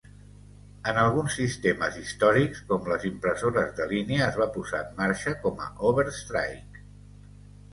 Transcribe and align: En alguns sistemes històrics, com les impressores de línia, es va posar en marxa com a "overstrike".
En 0.91 0.99
alguns 1.01 1.33
sistemes 1.39 1.99
històrics, 2.03 2.63
com 2.71 2.89
les 2.93 3.05
impressores 3.09 3.75
de 3.81 3.87
línia, 3.93 4.23
es 4.29 4.41
va 4.43 4.49
posar 4.57 4.81
en 4.87 4.97
marxa 5.03 5.35
com 5.45 5.63
a 5.67 5.71
"overstrike". 5.91 6.87